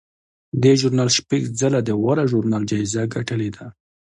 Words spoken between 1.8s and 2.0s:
د